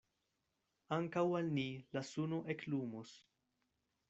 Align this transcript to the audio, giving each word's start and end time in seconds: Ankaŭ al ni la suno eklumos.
Ankaŭ 0.97 1.23
al 1.41 1.51
ni 1.59 1.67
la 1.99 2.05
suno 2.13 2.41
eklumos. 2.55 3.15